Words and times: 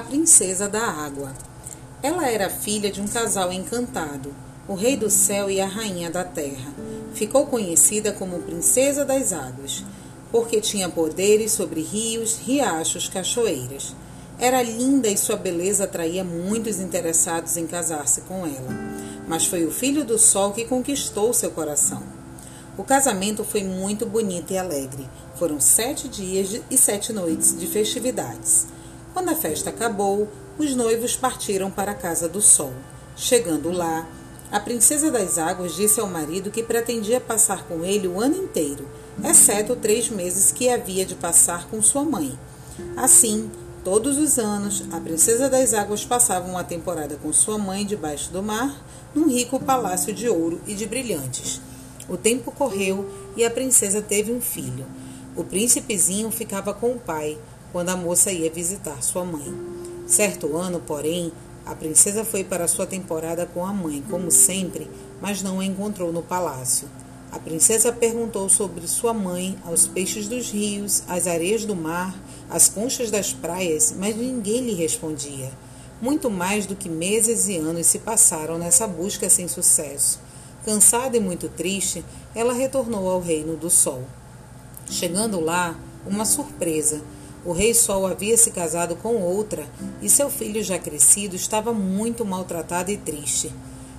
Princesa 0.00 0.68
da 0.68 0.82
Água. 0.82 1.32
Ela 2.02 2.28
era 2.28 2.50
filha 2.50 2.90
de 2.90 3.00
um 3.00 3.06
casal 3.06 3.52
encantado, 3.52 4.34
o 4.66 4.74
Rei 4.74 4.96
do 4.96 5.08
Céu 5.08 5.50
e 5.50 5.60
a 5.60 5.66
Rainha 5.66 6.10
da 6.10 6.24
Terra. 6.24 6.72
Ficou 7.14 7.46
conhecida 7.46 8.12
como 8.12 8.40
Princesa 8.40 9.04
das 9.04 9.32
Águas, 9.32 9.84
porque 10.30 10.60
tinha 10.60 10.88
poderes 10.88 11.52
sobre 11.52 11.80
rios, 11.80 12.38
riachos, 12.38 13.08
cachoeiras. 13.08 13.94
Era 14.38 14.62
linda 14.62 15.08
e 15.08 15.16
sua 15.16 15.36
beleza 15.36 15.84
atraía 15.84 16.24
muitos 16.24 16.80
interessados 16.80 17.56
em 17.56 17.66
casar-se 17.66 18.22
com 18.22 18.44
ela. 18.44 18.74
Mas 19.28 19.46
foi 19.46 19.64
o 19.64 19.70
filho 19.70 20.04
do 20.04 20.18
sol 20.18 20.52
que 20.52 20.64
conquistou 20.64 21.32
seu 21.32 21.50
coração. 21.52 22.02
O 22.76 22.82
casamento 22.82 23.44
foi 23.44 23.62
muito 23.62 24.04
bonito 24.04 24.52
e 24.52 24.58
alegre. 24.58 25.08
Foram 25.36 25.60
sete 25.60 26.08
dias 26.08 26.60
e 26.68 26.76
sete 26.76 27.12
noites 27.12 27.56
de 27.56 27.68
festividades. 27.68 28.66
Quando 29.14 29.28
a 29.28 29.36
festa 29.36 29.70
acabou, 29.70 30.28
os 30.58 30.74
noivos 30.74 31.16
partiram 31.16 31.70
para 31.70 31.92
a 31.92 31.94
casa 31.94 32.28
do 32.28 32.42
sol. 32.42 32.72
Chegando 33.16 33.70
lá, 33.70 34.08
a 34.50 34.58
princesa 34.58 35.08
das 35.08 35.38
águas 35.38 35.76
disse 35.76 36.00
ao 36.00 36.08
marido 36.08 36.50
que 36.50 36.64
pretendia 36.64 37.20
passar 37.20 37.62
com 37.68 37.84
ele 37.84 38.08
o 38.08 38.20
ano 38.20 38.36
inteiro, 38.36 38.88
exceto 39.22 39.76
três 39.76 40.08
meses 40.08 40.50
que 40.50 40.68
havia 40.68 41.06
de 41.06 41.14
passar 41.14 41.68
com 41.68 41.80
sua 41.80 42.02
mãe. 42.02 42.36
Assim, 42.96 43.48
todos 43.84 44.18
os 44.18 44.36
anos, 44.36 44.82
a 44.90 44.98
princesa 44.98 45.48
das 45.48 45.72
águas 45.74 46.04
passava 46.04 46.50
uma 46.50 46.64
temporada 46.64 47.16
com 47.22 47.32
sua 47.32 47.56
mãe 47.56 47.86
debaixo 47.86 48.32
do 48.32 48.42
mar, 48.42 48.84
num 49.14 49.28
rico 49.28 49.60
palácio 49.60 50.12
de 50.12 50.28
ouro 50.28 50.60
e 50.66 50.74
de 50.74 50.86
brilhantes. 50.86 51.60
O 52.08 52.16
tempo 52.16 52.50
correu 52.50 53.08
e 53.36 53.44
a 53.44 53.50
princesa 53.50 54.02
teve 54.02 54.32
um 54.32 54.40
filho. 54.40 54.84
O 55.36 55.44
príncipezinho 55.44 56.32
ficava 56.32 56.74
com 56.74 56.92
o 56.92 56.98
pai 56.98 57.38
quando 57.74 57.88
a 57.88 57.96
moça 57.96 58.30
ia 58.30 58.48
visitar 58.48 59.02
sua 59.02 59.24
mãe. 59.24 59.52
Certo 60.06 60.56
ano, 60.56 60.78
porém, 60.78 61.32
a 61.66 61.74
princesa 61.74 62.24
foi 62.24 62.44
para 62.44 62.68
sua 62.68 62.86
temporada 62.86 63.46
com 63.46 63.66
a 63.66 63.72
mãe, 63.72 64.00
como 64.08 64.30
sempre, 64.30 64.88
mas 65.20 65.42
não 65.42 65.58
a 65.58 65.64
encontrou 65.64 66.12
no 66.12 66.22
palácio. 66.22 66.88
A 67.32 67.38
princesa 67.40 67.90
perguntou 67.90 68.48
sobre 68.48 68.86
sua 68.86 69.12
mãe 69.12 69.58
aos 69.64 69.88
peixes 69.88 70.28
dos 70.28 70.52
rios, 70.52 71.02
às 71.08 71.26
areias 71.26 71.64
do 71.64 71.74
mar, 71.74 72.14
às 72.48 72.68
conchas 72.68 73.10
das 73.10 73.32
praias, 73.32 73.92
mas 73.98 74.14
ninguém 74.14 74.60
lhe 74.60 74.74
respondia. 74.74 75.50
Muito 76.00 76.30
mais 76.30 76.66
do 76.66 76.76
que 76.76 76.88
meses 76.88 77.48
e 77.48 77.56
anos 77.56 77.88
se 77.88 77.98
passaram 77.98 78.56
nessa 78.56 78.86
busca 78.86 79.28
sem 79.28 79.48
sucesso. 79.48 80.20
Cansada 80.64 81.16
e 81.16 81.20
muito 81.20 81.48
triste, 81.48 82.04
ela 82.36 82.52
retornou 82.52 83.10
ao 83.10 83.20
reino 83.20 83.56
do 83.56 83.68
sol. 83.68 84.04
Chegando 84.88 85.40
lá, 85.40 85.76
uma 86.06 86.24
surpresa. 86.24 87.02
O 87.44 87.52
rei 87.52 87.74
Sol 87.74 88.06
havia 88.06 88.38
se 88.38 88.50
casado 88.50 88.96
com 88.96 89.16
outra 89.16 89.66
e 90.00 90.08
seu 90.08 90.30
filho 90.30 90.64
já 90.64 90.78
crescido 90.78 91.36
estava 91.36 91.74
muito 91.74 92.24
maltratado 92.24 92.90
e 92.90 92.96
triste. 92.96 93.52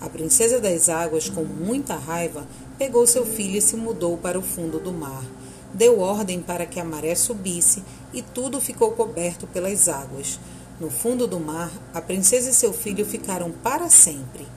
A 0.00 0.08
princesa 0.08 0.60
das 0.60 0.88
águas, 0.88 1.28
com 1.28 1.44
muita 1.44 1.94
raiva, 1.94 2.44
pegou 2.76 3.06
seu 3.06 3.24
filho 3.24 3.56
e 3.56 3.62
se 3.62 3.76
mudou 3.76 4.16
para 4.16 4.36
o 4.36 4.42
fundo 4.42 4.80
do 4.80 4.92
mar. 4.92 5.22
Deu 5.72 6.00
ordem 6.00 6.40
para 6.40 6.66
que 6.66 6.80
a 6.80 6.84
maré 6.84 7.14
subisse 7.14 7.84
e 8.12 8.22
tudo 8.22 8.60
ficou 8.60 8.90
coberto 8.92 9.46
pelas 9.46 9.88
águas. 9.88 10.40
No 10.80 10.90
fundo 10.90 11.26
do 11.28 11.38
mar, 11.38 11.70
a 11.94 12.00
princesa 12.00 12.50
e 12.50 12.54
seu 12.54 12.72
filho 12.72 13.06
ficaram 13.06 13.52
para 13.52 13.88
sempre. 13.88 14.48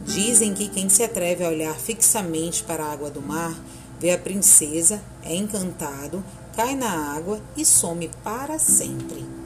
Dizem 0.00 0.54
que 0.54 0.68
quem 0.68 0.88
se 0.88 1.02
atreve 1.02 1.44
a 1.44 1.48
olhar 1.48 1.74
fixamente 1.74 2.62
para 2.62 2.84
a 2.84 2.92
água 2.92 3.10
do 3.10 3.20
mar 3.20 3.54
vê 4.00 4.12
a 4.12 4.18
princesa, 4.18 5.00
é 5.22 5.34
encantado, 5.34 6.24
cai 6.56 6.74
na 6.74 7.14
água 7.14 7.40
e 7.56 7.64
some 7.64 8.10
para 8.24 8.58
sempre. 8.58 9.39